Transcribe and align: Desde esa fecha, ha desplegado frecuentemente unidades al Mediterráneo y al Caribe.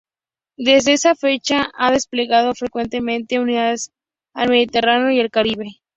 Desde 0.57 0.93
esa 0.93 1.13
fecha, 1.13 1.69
ha 1.77 1.91
desplegado 1.91 2.55
frecuentemente 2.55 3.39
unidades 3.39 3.91
al 4.33 4.49
Mediterráneo 4.49 5.11
y 5.11 5.19
al 5.19 5.29
Caribe. 5.29 5.79